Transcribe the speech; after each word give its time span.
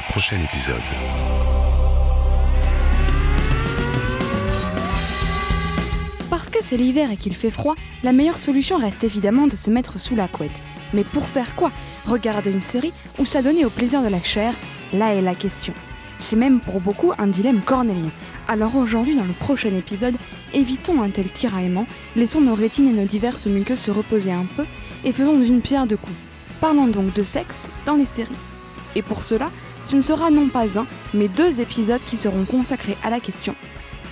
prochain 0.00 0.36
épisode. 0.42 0.76
Parce 6.30 6.48
que 6.48 6.62
c'est 6.62 6.76
l'hiver 6.76 7.10
et 7.10 7.16
qu'il 7.16 7.34
fait 7.34 7.50
froid, 7.50 7.74
la 8.02 8.12
meilleure 8.12 8.38
solution 8.38 8.76
reste 8.76 9.04
évidemment 9.04 9.46
de 9.46 9.56
se 9.56 9.70
mettre 9.70 10.00
sous 10.00 10.16
la 10.16 10.28
couette. 10.28 10.50
Mais 10.94 11.04
pour 11.04 11.26
faire 11.26 11.54
quoi? 11.54 11.70
Regarder 12.06 12.50
une 12.50 12.60
série 12.60 12.92
ou 13.18 13.24
s'adonner 13.24 13.64
au 13.64 13.70
plaisir 13.70 14.02
de 14.02 14.08
la 14.08 14.22
chair? 14.22 14.54
Là 14.92 15.14
est 15.14 15.22
la 15.22 15.34
question. 15.34 15.74
C'est 16.18 16.36
même 16.36 16.60
pour 16.60 16.80
beaucoup 16.80 17.12
un 17.18 17.26
dilemme 17.26 17.60
cornélien. 17.60 18.10
Alors 18.48 18.76
aujourd'hui, 18.76 19.16
dans 19.16 19.24
le 19.24 19.32
prochain 19.32 19.74
épisode, 19.76 20.16
évitons 20.52 21.02
un 21.02 21.10
tel 21.10 21.30
tiraillement, 21.30 21.86
laissons 22.16 22.40
nos 22.40 22.54
rétines 22.54 22.88
et 22.88 23.00
nos 23.00 23.06
diverses 23.06 23.46
muqueuses 23.46 23.80
se 23.80 23.90
reposer 23.90 24.32
un 24.32 24.46
peu 24.56 24.64
et 25.04 25.12
faisons 25.12 25.36
d'une 25.36 25.60
pierre 25.60 25.86
deux 25.86 25.96
coups. 25.96 26.16
Parlons 26.60 26.86
donc 26.86 27.12
de 27.14 27.24
sexe 27.24 27.68
dans 27.86 27.96
les 27.96 28.04
séries. 28.04 28.30
Et 28.94 29.02
pour 29.02 29.22
cela, 29.22 29.50
ce 29.84 29.96
ne 29.96 30.02
sera 30.02 30.30
non 30.30 30.48
pas 30.48 30.78
un, 30.78 30.86
mais 31.14 31.28
deux 31.28 31.60
épisodes 31.60 32.00
qui 32.06 32.16
seront 32.16 32.44
consacrés 32.44 32.96
à 33.02 33.10
la 33.10 33.20
question 33.20 33.54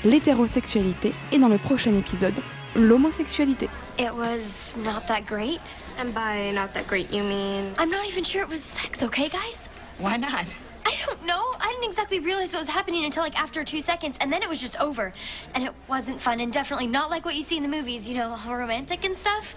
l'hétérosexualité 0.04 1.12
et 1.32 1.38
dans 1.38 1.48
le 1.48 1.58
prochain 1.58 1.94
épisode, 1.94 2.34
l'homosexualité. 2.74 3.68
It 3.98 4.14
was 4.14 4.76
not 4.78 5.06
that 5.08 5.26
great. 5.26 5.60
And 5.98 6.14
by 6.14 6.52
not 6.52 6.72
that 6.72 6.86
great, 6.86 7.12
you 7.12 7.22
mean? 7.22 7.74
I'm 7.78 7.90
not 7.90 8.06
even 8.06 8.24
sure 8.24 8.42
it 8.42 8.48
was 8.48 8.62
sex, 8.62 9.02
okay, 9.02 9.28
guys? 9.28 9.68
Why 9.98 10.16
not? 10.16 10.58
I 10.86 10.94
don't 11.04 11.22
know. 11.26 11.42
I 11.60 11.68
didn't 11.72 11.90
exactly 11.90 12.20
realize 12.20 12.54
what 12.54 12.60
was 12.60 12.68
happening 12.68 13.04
until 13.04 13.22
like 13.22 13.38
after 13.38 13.62
two 13.64 13.82
seconds, 13.82 14.16
and 14.20 14.32
then 14.32 14.42
it 14.42 14.48
was 14.48 14.58
just 14.60 14.80
over. 14.80 15.12
And 15.54 15.64
it 15.64 15.74
wasn't 15.88 16.20
fun, 16.20 16.40
and 16.40 16.50
definitely 16.50 16.86
not 16.86 17.10
like 17.10 17.26
what 17.26 17.34
you 17.34 17.42
see 17.42 17.58
in 17.58 17.62
the 17.62 17.68
movies, 17.68 18.08
you 18.08 18.14
know, 18.14 18.34
all 18.46 18.56
romantic 18.56 19.04
and 19.04 19.14
stuff. 19.14 19.54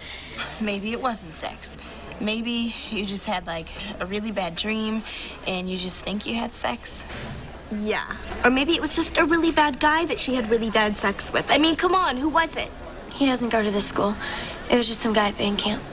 Maybe 0.60 0.92
it 0.92 1.02
wasn't 1.02 1.34
sex. 1.36 1.78
Maybe 2.24 2.74
you 2.90 3.06
just 3.06 3.26
had 3.26 3.46
like 3.46 3.68
a 4.00 4.06
really 4.06 4.32
bad 4.32 4.56
dream 4.56 5.04
and 5.46 5.70
you 5.70 5.78
just 5.78 6.02
think 6.02 6.26
you 6.26 6.36
had 6.36 6.54
sex. 6.54 7.04
Yeah. 7.70 8.16
Or 8.46 8.50
maybe 8.50 8.74
it 8.74 8.82
was 8.82 8.96
just 8.96 9.18
a 9.18 9.26
really 9.26 9.52
bad 9.52 9.80
guy 9.80 10.06
that 10.06 10.20
she 10.20 10.36
had 10.36 10.50
really 10.50 10.70
bad 10.70 10.96
sex 10.96 11.34
with. 11.34 11.46
I 11.52 11.58
mean, 11.58 11.76
come 11.76 11.94
on, 11.94 12.16
who 12.16 12.30
was 12.30 12.56
it? 12.56 12.72
He 13.12 13.26
doesn't 13.26 13.50
go 13.50 13.62
to 13.62 13.72
this 13.72 13.86
school. 13.86 14.16
It 14.70 14.78
was 14.78 14.88
just 14.88 15.02
some 15.02 15.12
guy 15.12 15.28
at 15.28 15.38
band 15.38 15.58
camp. 15.58 15.84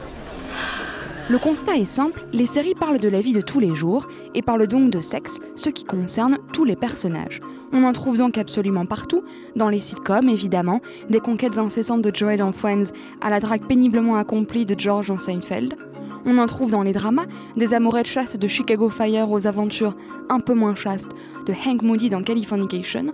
Le 1.31 1.39
constat 1.39 1.77
est 1.77 1.85
simple, 1.85 2.27
les 2.33 2.47
séries 2.47 2.75
parlent 2.75 2.99
de 2.99 3.09
la 3.09 3.21
vie 3.21 3.33
de 3.33 3.41
tous 3.41 3.61
les 3.61 3.73
jours 3.73 4.09
et 4.35 4.43
parlent 4.43 4.67
donc 4.67 4.91
de 4.91 4.99
sexe, 4.99 5.39
ce 5.55 5.71
qui 5.71 5.85
concerne 5.85 6.39
tous 6.53 6.65
les 6.65 6.75
personnages. 6.75 7.41
On 7.73 7.85
en 7.85 7.93
trouve 7.93 8.19
donc 8.19 8.37
absolument 8.37 8.85
partout, 8.85 9.23
dans 9.55 9.69
les 9.69 9.79
sitcoms 9.79 10.29
évidemment, 10.29 10.81
des 11.09 11.21
conquêtes 11.21 11.59
incessantes 11.59 12.03
de 12.03 12.13
Joey 12.13 12.37
dans 12.37 12.51
Friends 12.51 12.91
à 13.21 13.31
la 13.31 13.39
drague 13.39 13.65
péniblement 13.65 14.17
accomplie 14.17 14.67
de 14.67 14.75
George 14.77 15.07
dans 15.07 15.19
Seinfeld. 15.19 15.77
On 16.27 16.37
en 16.37 16.47
trouve 16.47 16.73
dans 16.73 16.83
les 16.83 16.93
dramas, 16.93 17.27
des 17.57 17.75
amourettes 17.75 18.09
chastes 18.09 18.37
de 18.37 18.49
Chicago 18.49 18.89
Fire 18.89 19.31
aux 19.31 19.47
aventures 19.47 19.95
un 20.31 20.41
peu 20.41 20.55
moins 20.55 20.75
chastes 20.75 21.13
de 21.47 21.53
Hank 21.53 21.83
Moody 21.83 22.11
dans 22.11 22.25
Californication, 22.25 23.07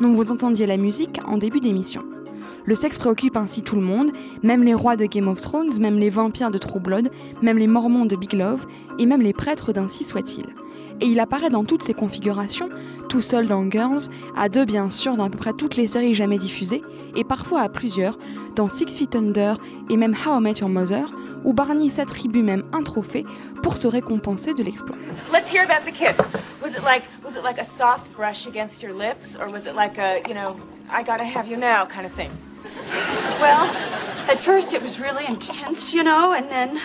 dont 0.00 0.12
vous 0.12 0.30
entendiez 0.30 0.66
la 0.66 0.76
musique 0.76 1.18
en 1.26 1.38
début 1.38 1.58
d'émission. 1.58 2.04
Le 2.66 2.74
sexe 2.74 2.98
préoccupe 2.98 3.36
ainsi 3.36 3.60
tout 3.62 3.76
le 3.76 3.82
monde, 3.82 4.10
même 4.42 4.62
les 4.62 4.72
rois 4.72 4.96
de 4.96 5.04
Game 5.04 5.28
of 5.28 5.40
Thrones, 5.40 5.78
même 5.80 5.98
les 5.98 6.08
vampires 6.08 6.50
de 6.50 6.56
True 6.56 6.80
Blood, 6.80 7.10
même 7.42 7.58
les 7.58 7.66
mormons 7.66 8.06
de 8.06 8.16
Big 8.16 8.32
Love, 8.32 8.66
et 8.98 9.04
même 9.04 9.20
les 9.20 9.34
prêtres 9.34 9.72
d'Ainsi 9.72 10.04
soit-il. 10.04 10.46
Et 11.02 11.06
il 11.06 11.20
apparaît 11.20 11.50
dans 11.50 11.64
toutes 11.64 11.82
ses 11.82 11.92
configurations, 11.92 12.70
tout 13.10 13.20
seul 13.20 13.48
dans 13.48 13.70
Girls, 13.70 14.04
à 14.34 14.48
deux 14.48 14.64
bien 14.64 14.88
sûr 14.88 15.16
dans 15.16 15.24
à 15.24 15.28
peu 15.28 15.36
près 15.36 15.52
toutes 15.52 15.76
les 15.76 15.86
séries 15.86 16.14
jamais 16.14 16.38
diffusées, 16.38 16.80
et 17.14 17.24
parfois 17.24 17.60
à 17.60 17.68
plusieurs, 17.68 18.18
dans 18.56 18.68
Six 18.68 18.86
Feet 18.86 19.14
Under 19.14 19.58
et 19.90 19.98
même 19.98 20.14
How 20.14 20.38
I 20.38 20.40
Met 20.40 20.54
Your 20.60 20.70
Mother, 20.70 21.12
où 21.44 21.52
Barney 21.52 21.90
s'attribue 21.90 22.42
même 22.42 22.62
un 22.72 22.82
trophée 22.82 23.26
pour 23.62 23.76
se 23.76 23.86
récompenser 23.86 24.54
de 24.54 24.62
l'exploit. 24.62 24.96
Let's 25.30 25.52
hear 25.52 25.64
about 25.64 25.84
the 25.84 25.92
kiss. 25.92 26.16
Was 26.62 26.70
it 26.70 26.82
like 26.82 27.02
was 27.22 27.36
it 27.36 27.44
like 27.44 27.60
a 27.60 27.64
soft 27.64 28.10
brush 28.16 28.46
against 28.46 28.82
your 28.82 28.94
lips, 28.94 29.36
or 29.36 29.50
was 29.52 29.66
it 29.66 29.74
like 29.76 29.98
a 29.98 30.26
you 30.26 30.34
know 30.34 30.56
I 30.90 31.02
gotta 31.02 31.24
have 31.24 31.46
you 31.46 31.58
now 31.58 31.84
kind 31.86 32.06
of 32.06 32.12
thing? 32.16 32.30
Well, 33.40 33.64
at 34.28 34.38
first 34.38 34.74
it 34.74 34.82
was 34.82 34.98
really 34.98 35.26
intense, 35.26 35.92
you 35.94 36.02
know, 36.02 36.32
and 36.32 36.48
then. 36.48 36.80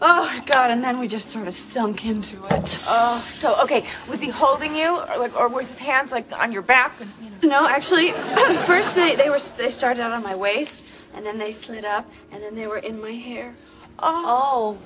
Oh, 0.00 0.42
God, 0.46 0.70
and 0.70 0.82
then 0.82 1.00
we 1.00 1.08
just 1.08 1.28
sort 1.30 1.48
of 1.48 1.54
sunk 1.54 2.06
into 2.06 2.36
it. 2.52 2.78
Oh, 2.86 3.24
so 3.28 3.60
okay, 3.62 3.84
was 4.08 4.20
he 4.20 4.28
holding 4.28 4.76
you, 4.76 4.96
or, 4.96 5.18
like, 5.18 5.36
or 5.36 5.48
was 5.48 5.68
his 5.70 5.78
hands 5.78 6.12
like 6.12 6.30
on 6.40 6.52
your 6.52 6.62
back? 6.62 7.00
And, 7.00 7.10
you 7.20 7.48
know? 7.48 7.62
No, 7.62 7.68
actually, 7.68 8.12
first 8.66 8.94
they, 8.94 9.16
they 9.16 9.28
were 9.28 9.40
they 9.56 9.70
started 9.70 10.00
out 10.00 10.12
on 10.12 10.22
my 10.22 10.36
waist, 10.36 10.84
and 11.14 11.26
then 11.26 11.38
they 11.38 11.50
slid 11.52 11.84
up, 11.84 12.08
and 12.30 12.40
then 12.40 12.54
they 12.54 12.68
were 12.68 12.78
in 12.78 13.00
my 13.00 13.10
hair. 13.10 13.56
Oh. 14.00 14.78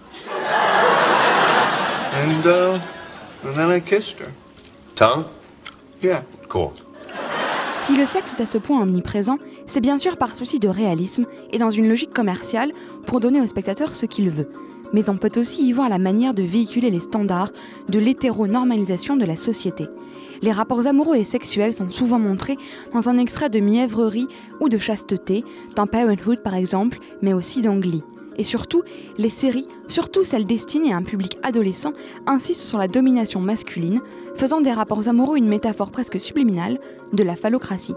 And, 2.14 2.46
uh, 2.46 2.80
and 3.42 3.54
then 3.54 3.70
I 3.70 3.80
kissed 3.80 4.18
her. 4.18 4.32
Tongue? 4.94 5.28
Yeah. 6.00 6.22
Cool. 6.48 6.74
Si 7.82 7.96
le 7.96 8.06
sexe 8.06 8.34
est 8.34 8.40
à 8.40 8.46
ce 8.46 8.58
point 8.58 8.80
omniprésent, 8.80 9.38
c'est 9.66 9.80
bien 9.80 9.98
sûr 9.98 10.16
par 10.16 10.36
souci 10.36 10.60
de 10.60 10.68
réalisme 10.68 11.26
et 11.50 11.58
dans 11.58 11.70
une 11.70 11.88
logique 11.88 12.12
commerciale 12.12 12.70
pour 13.06 13.18
donner 13.18 13.40
au 13.40 13.46
spectateur 13.48 13.96
ce 13.96 14.06
qu'il 14.06 14.30
veut. 14.30 14.48
Mais 14.92 15.10
on 15.10 15.16
peut 15.16 15.32
aussi 15.34 15.66
y 15.66 15.72
voir 15.72 15.88
la 15.88 15.98
manière 15.98 16.32
de 16.32 16.44
véhiculer 16.44 16.90
les 16.90 17.00
standards 17.00 17.50
de 17.88 17.98
l'hétéronormalisation 17.98 19.16
de 19.16 19.24
la 19.24 19.34
société. 19.34 19.88
Les 20.42 20.52
rapports 20.52 20.86
amoureux 20.86 21.16
et 21.16 21.24
sexuels 21.24 21.74
sont 21.74 21.90
souvent 21.90 22.20
montrés 22.20 22.56
dans 22.92 23.08
un 23.08 23.18
extrait 23.18 23.50
de 23.50 23.58
mièvrerie 23.58 24.28
ou 24.60 24.68
de 24.68 24.78
chasteté, 24.78 25.44
dans 25.74 25.88
Parenthood 25.88 26.40
par 26.44 26.54
exemple, 26.54 27.00
mais 27.20 27.32
aussi 27.32 27.62
dans 27.62 27.78
Glee. 27.78 28.04
Et 28.36 28.42
surtout, 28.42 28.82
les 29.18 29.30
séries, 29.30 29.68
surtout 29.88 30.24
celles 30.24 30.46
destinées 30.46 30.92
à 30.92 30.96
un 30.96 31.02
public 31.02 31.38
adolescent, 31.42 31.92
insistent 32.26 32.62
sur 32.62 32.78
la 32.78 32.88
domination 32.88 33.40
masculine, 33.40 34.00
faisant 34.34 34.60
des 34.60 34.72
rapports 34.72 35.08
amoureux 35.08 35.36
une 35.36 35.48
métaphore 35.48 35.90
presque 35.90 36.20
subliminale 36.20 36.80
de 37.12 37.22
la 37.22 37.36
phallocratie. 37.36 37.94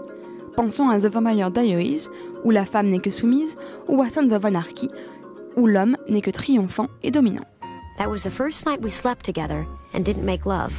Pensons 0.56 0.88
à 0.88 0.98
The 0.98 1.06
Vampire 1.06 1.50
Diaries, 1.50 2.08
où 2.44 2.50
la 2.50 2.64
femme 2.64 2.88
n'est 2.88 3.00
que 3.00 3.10
soumise, 3.10 3.56
ou 3.88 4.02
à 4.02 4.10
Sons 4.10 4.30
of 4.30 4.44
Anarchy, 4.44 4.88
où 5.56 5.66
l'homme 5.66 5.96
n'est 6.08 6.22
que 6.22 6.30
triomphant 6.30 6.88
et 7.02 7.10
dominant. 7.10 7.44
That 7.98 8.10
was 8.10 8.22
the 8.22 8.30
first 8.30 8.66
night 8.66 8.82
we 8.82 8.90
slept 8.90 9.24
together 9.24 9.66
and 9.94 10.00
didn't 10.00 10.24
make 10.24 10.44
love. 10.46 10.72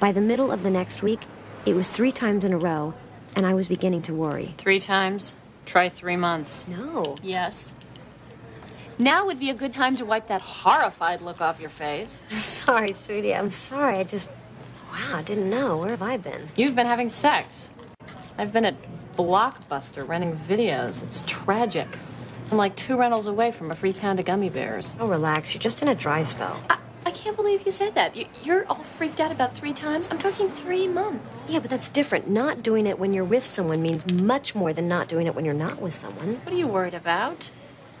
By 0.00 0.12
the 0.12 0.20
middle 0.20 0.50
of 0.50 0.64
the 0.64 0.70
next 0.70 1.02
week, 1.02 1.20
it 1.64 1.74
was 1.74 1.90
three 1.90 2.10
times 2.10 2.44
in 2.44 2.52
a 2.52 2.58
row, 2.58 2.92
and 3.36 3.46
I 3.46 3.54
was 3.54 3.68
beginning 3.68 4.02
to 4.02 4.12
worry. 4.12 4.54
Three 4.58 4.80
times? 4.80 5.34
Try 5.64 5.88
three 5.88 6.16
months. 6.16 6.66
No. 6.66 7.16
Yes. 7.22 7.74
Now 9.02 9.26
would 9.26 9.40
be 9.40 9.50
a 9.50 9.54
good 9.54 9.72
time 9.72 9.96
to 9.96 10.04
wipe 10.04 10.28
that 10.28 10.40
horrified 10.40 11.22
look 11.22 11.40
off 11.40 11.60
your 11.60 11.70
face. 11.70 12.22
I'm 12.30 12.38
sorry, 12.38 12.92
sweetie. 12.92 13.34
I'm 13.34 13.50
sorry. 13.50 13.98
I 13.98 14.04
just. 14.04 14.28
Wow, 14.92 15.16
I 15.16 15.22
didn't 15.22 15.50
know. 15.50 15.78
Where 15.78 15.90
have 15.90 16.02
I 16.02 16.18
been? 16.18 16.50
You've 16.54 16.76
been 16.76 16.86
having 16.86 17.08
sex. 17.08 17.72
I've 18.38 18.52
been 18.52 18.64
at 18.64 18.76
Blockbuster 19.16 20.06
renting 20.06 20.38
videos. 20.48 21.02
It's 21.02 21.24
tragic. 21.26 21.88
I'm 22.52 22.56
like 22.56 22.76
two 22.76 22.96
rentals 22.96 23.26
away 23.26 23.50
from 23.50 23.72
a 23.72 23.74
free 23.74 23.92
pound 23.92 24.20
of 24.20 24.26
gummy 24.26 24.50
bears. 24.50 24.92
Oh, 25.00 25.08
relax. 25.08 25.52
You're 25.52 25.62
just 25.62 25.82
in 25.82 25.88
a 25.88 25.96
dry 25.96 26.22
spell. 26.22 26.62
I, 26.70 26.78
I 27.04 27.10
can't 27.10 27.34
believe 27.34 27.66
you 27.66 27.72
said 27.72 27.96
that. 27.96 28.14
You, 28.14 28.26
you're 28.44 28.66
all 28.66 28.84
freaked 28.84 29.20
out 29.20 29.32
about 29.32 29.56
three 29.56 29.72
times. 29.72 30.10
I'm 30.12 30.18
talking 30.18 30.48
three 30.48 30.86
months. 30.86 31.50
Yeah, 31.50 31.58
but 31.58 31.70
that's 31.70 31.88
different. 31.88 32.28
Not 32.28 32.62
doing 32.62 32.86
it 32.86 33.00
when 33.00 33.12
you're 33.12 33.24
with 33.24 33.46
someone 33.46 33.82
means 33.82 34.06
much 34.12 34.54
more 34.54 34.72
than 34.72 34.86
not 34.86 35.08
doing 35.08 35.26
it 35.26 35.34
when 35.34 35.44
you're 35.44 35.54
not 35.54 35.82
with 35.82 35.92
someone. 35.92 36.36
What 36.44 36.54
are 36.54 36.58
you 36.58 36.68
worried 36.68 36.94
about? 36.94 37.50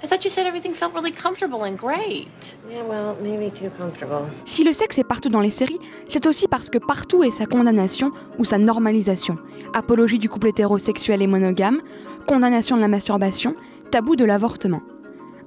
I 0.02 0.08
thought 0.08 0.24
you 0.24 0.30
said 0.30 0.46
everything 0.46 0.74
felt 0.74 0.94
really 0.94 1.12
comfortable 1.12 1.62
and 1.62 1.76
great. 1.76 2.56
Yeah, 2.68 2.82
well, 2.82 3.14
maybe 3.22 3.52
too 3.52 3.70
comfortable. 3.70 4.26
Si 4.44 4.64
le 4.64 4.72
sexe 4.72 4.98
est 4.98 5.04
partout 5.04 5.28
dans 5.28 5.40
les 5.40 5.50
séries, 5.50 5.78
c'est 6.08 6.26
aussi 6.26 6.48
parce 6.48 6.68
que 6.70 6.78
partout 6.78 7.22
est 7.22 7.30
sa 7.30 7.46
condamnation 7.46 8.10
ou 8.36 8.44
sa 8.44 8.58
normalisation. 8.58 9.38
Apologie 9.74 10.18
du 10.18 10.28
couple 10.28 10.48
hétérosexuel 10.48 11.22
et 11.22 11.28
monogame, 11.28 11.82
condamnation 12.26 12.76
de 12.76 12.80
la 12.80 12.88
masturbation, 12.88 13.54
tabou 13.92 14.16
de 14.16 14.24
l'avortement. 14.24 14.82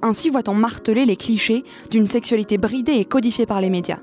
Ainsi 0.00 0.30
voit-on 0.30 0.54
marteler 0.54 1.04
les 1.04 1.16
clichés 1.16 1.62
d'une 1.90 2.06
sexualité 2.06 2.56
bridée 2.56 2.94
et 2.94 3.04
codifiée 3.04 3.44
par 3.44 3.60
les 3.60 3.70
médias. 3.70 3.98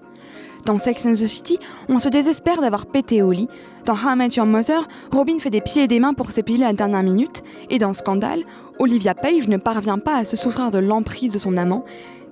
Dans 0.66 0.78
Sex 0.78 1.06
and 1.06 1.12
the 1.12 1.28
City, 1.28 1.60
on 1.90 2.00
se 2.00 2.08
désespère 2.08 2.62
d'avoir 2.62 2.86
pété 2.86 3.22
au 3.22 3.32
lit. 3.32 3.50
Dans 3.86 3.96
How 3.96 4.14
I 4.14 4.16
Met 4.16 4.30
Your 4.38 4.46
Mother, 4.46 4.88
Robin 5.12 5.38
fait 5.38 5.50
des 5.50 5.60
pieds 5.60 5.84
et 5.84 5.88
des 5.88 6.00
mains 6.00 6.14
pour 6.14 6.32
s'épiler 6.32 6.64
à 6.64 6.68
la 6.68 6.74
dernière 6.74 7.04
minute. 7.04 7.44
Et 7.70 7.80
dans 7.80 7.92
Scandale, 7.92 8.44
Olivia 8.80 9.14
Page 9.14 9.50
ne 9.50 9.58
parvient 9.58 10.00
pas 10.00 10.16
à 10.16 10.24
se 10.24 10.38
soustraire 10.38 10.72
de 10.72 10.80
l'emprise 10.80 11.34
de 11.34 11.40
son 11.40 11.58
amant, 11.58 11.84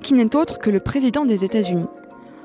qui 0.02 0.14
n'est 0.14 0.34
autre 0.36 0.60
que 0.60 0.70
le 0.70 0.80
président 0.80 1.26
des 1.26 1.44
États-Unis. 1.44 1.88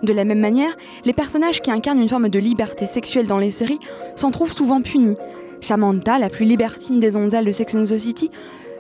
De 0.03 0.13
la 0.13 0.25
même 0.25 0.41
manière, 0.41 0.77
les 1.05 1.13
personnages 1.13 1.63
qui 1.63 1.71
incarnent 1.71 2.03
une 2.03 2.09
forme 2.09 2.29
de 2.29 2.39
liberté 2.41 2.87
sexuelle 2.87 3.29
dans 3.29 3.39
les 3.39 3.53
séries 3.53 3.81
s'en 4.17 4.33
trouvent 4.33 4.53
souvent 4.53 4.83
punis. 4.83 5.15
Samantha, 5.61 6.19
la 6.19 6.31
plus 6.31 6.47
libertine 6.47 6.99
des 6.99 7.17
onzelles 7.17 7.47
de 7.47 7.53
Sex 7.53 7.77
and 7.77 7.85
the 7.85 7.97
City, 7.97 8.31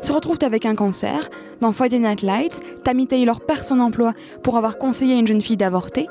se 0.03 0.13
retrouve 0.13 0.39
avec 0.43 0.67
un 0.67 0.75
cancer. 0.75 1.31
Dans 1.61 1.73
Friday 1.73 2.01
Night 2.01 2.23
Lights, 2.23 2.61
Tammy 2.85 3.07
Taylor 3.07 3.41
perd 3.41 3.65
son 3.65 3.79
emploi 3.79 4.13
pour 4.43 4.57
avoir 4.57 4.77
conseillé 4.77 5.17
une 5.17 5.27
jeune 5.27 5.41
fille 5.41 5.57
d'avorter. 5.57 6.09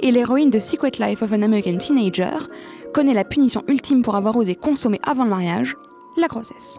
Et 0.00 0.12
l'héroïne 0.12 0.50
de 0.50 0.58
Secret 0.58 0.92
Life 1.00 1.22
of 1.22 1.32
an 1.32 1.42
American 1.42 1.76
Teenager 1.76 2.38
connaît 2.94 3.14
la 3.14 3.24
punition 3.24 3.64
ultime 3.66 4.02
pour 4.02 4.14
avoir 4.14 4.36
osé 4.36 4.54
consommer 4.54 5.00
avant 5.02 5.24
le 5.24 5.30
mariage, 5.30 5.76
la 6.16 6.28
grossesse. 6.28 6.78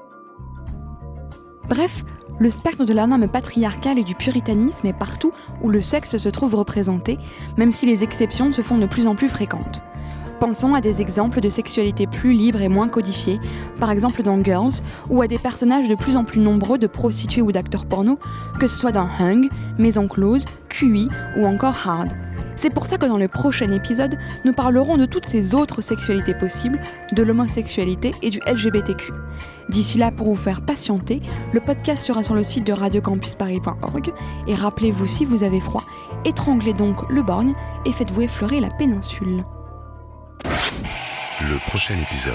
Bref, 1.68 2.04
le 2.40 2.50
spectre 2.50 2.86
de 2.86 2.94
la 2.94 3.06
norme 3.06 3.28
patriarcale 3.28 4.00
et 4.00 4.04
du 4.04 4.16
puritanisme 4.16 4.88
est 4.88 4.98
partout 4.98 5.34
où 5.62 5.70
le 5.70 5.82
sexe 5.82 6.16
se 6.18 6.30
trouve 6.30 6.56
représenté, 6.56 7.18
même 7.58 7.72
si 7.72 7.86
les 7.86 8.04
exceptions 8.04 8.54
se 8.54 8.62
font 8.62 8.78
de 8.78 8.86
plus 8.86 9.06
en 9.06 9.16
plus 9.16 9.30
fréquentes. 9.30 9.84
Pensons 10.40 10.74
à 10.74 10.80
des 10.80 11.02
exemples 11.02 11.42
de 11.42 11.50
sexualité 11.50 12.08
plus 12.08 12.32
libre 12.32 12.62
et 12.62 12.70
moins 12.70 12.88
codifiée, 12.88 13.42
par 13.78 13.92
exemple 13.92 14.24
dans 14.24 14.42
Girls, 14.42 14.72
ou 15.10 15.22
à 15.22 15.28
des 15.28 15.38
personnages 15.38 15.90
de 15.90 15.96
plus 15.96 16.16
en 16.16 16.24
plus 16.24 16.40
nombreux 16.40 16.78
de 16.78 16.88
prostituées 16.88 17.42
ou 17.42 17.52
d'acteurs 17.52 17.86
porno, 17.86 18.18
que 18.58 18.68
ce 18.68 18.78
soit 18.78 18.94
dans 18.94 19.10
Hung, 19.20 19.50
Maison 19.78 20.08
Close, 20.08 20.46
QI 20.70 21.10
ou 21.38 21.46
encore 21.46 21.76
Hard. 21.86 22.14
C'est 22.60 22.70
pour 22.70 22.88
ça 22.88 22.98
que 22.98 23.06
dans 23.06 23.18
le 23.18 23.30
prochain 23.30 23.72
épisode, 23.72 24.18
nous 24.44 24.52
parlerons 24.52 24.98
de 24.98 25.06
toutes 25.06 25.26
ces 25.26 25.56
autres 25.56 25.80
sexualités 25.80 26.34
possibles, 26.34 26.82
de 27.14 27.24
l'homosexualité 27.24 28.12
et 28.22 28.30
du 28.30 28.42
LGBTQ. 28.46 29.14
D'ici 29.70 29.98
là, 29.98 30.12
pour 30.12 30.28
vous 30.28 30.36
faire 30.36 30.62
patienter, 30.62 31.22
le 31.54 31.62
podcast 31.62 32.04
sera 32.04 32.22
sur 32.22 32.36
le 32.36 32.44
site 32.44 32.68
de 32.68 32.74
radiocampusparis.org 32.74 34.12
et 34.46 34.56
rappelez-vous 34.56 35.08
si 35.08 35.24
vous 35.24 35.46
avez 35.46 35.62
froid, 35.62 35.86
étranglez 36.26 36.74
donc 36.74 36.98
le 37.10 37.24
borgne 37.24 37.54
et 37.86 37.94
faites-vous 37.94 38.24
effleurer 38.24 38.60
la 38.60 38.70
péninsule. 38.72 39.46
Le 40.44 41.58
prochain 41.70 41.96
épisode. 41.96 42.34